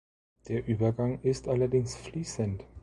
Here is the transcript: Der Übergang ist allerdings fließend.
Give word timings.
Der 0.47 0.67
Übergang 0.67 1.21
ist 1.21 1.47
allerdings 1.47 1.95
fließend. 1.95 2.65